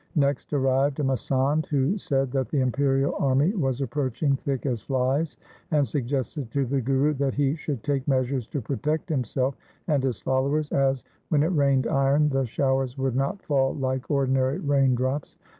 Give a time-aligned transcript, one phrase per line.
[0.15, 5.37] Next arrived a masand who said that the imperial army was approaching thick as flies,
[5.69, 9.55] and suggested to the Guru that he should take measures to protect himself
[9.87, 14.57] and his followers, as, when it rained iron, the showers would not fall like ordinary
[14.57, 15.35] raindrops.